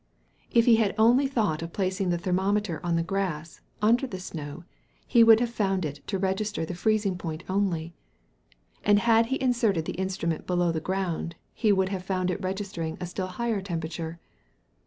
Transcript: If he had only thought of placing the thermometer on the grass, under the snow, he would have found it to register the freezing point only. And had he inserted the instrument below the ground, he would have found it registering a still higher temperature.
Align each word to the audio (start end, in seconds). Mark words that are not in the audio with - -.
If 0.49 0.65
he 0.65 0.77
had 0.77 0.95
only 0.97 1.27
thought 1.27 1.61
of 1.61 1.73
placing 1.73 2.09
the 2.09 2.17
thermometer 2.17 2.83
on 2.83 2.95
the 2.95 3.03
grass, 3.03 3.61
under 3.83 4.07
the 4.07 4.19
snow, 4.19 4.63
he 5.05 5.23
would 5.23 5.39
have 5.39 5.51
found 5.51 5.85
it 5.85 6.01
to 6.07 6.17
register 6.17 6.65
the 6.65 6.73
freezing 6.73 7.19
point 7.19 7.43
only. 7.47 7.93
And 8.83 8.97
had 8.97 9.27
he 9.27 9.39
inserted 9.39 9.85
the 9.85 9.93
instrument 10.01 10.47
below 10.47 10.71
the 10.71 10.79
ground, 10.81 11.35
he 11.53 11.71
would 11.71 11.89
have 11.89 12.01
found 12.01 12.31
it 12.31 12.41
registering 12.41 12.97
a 12.99 13.05
still 13.05 13.27
higher 13.27 13.61
temperature. 13.61 14.19